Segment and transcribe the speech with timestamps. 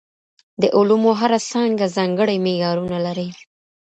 [0.61, 3.29] د علومو هره څانګه ځانګړي معیارونه لري.